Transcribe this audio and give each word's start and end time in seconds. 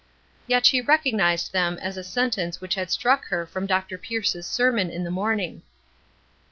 Yet 0.47 0.65
she 0.65 0.81
recognized 0.81 1.51
them 1.53 1.77
as 1.77 1.95
a 1.95 2.03
sentence 2.03 2.59
which 2.59 2.73
had 2.73 2.89
struck 2.89 3.25
her 3.25 3.45
from 3.45 3.67
Dr. 3.67 3.99
Pierce's 3.99 4.47
sermon 4.47 4.89
in 4.89 5.03
the 5.03 5.11
morning. 5.11 5.61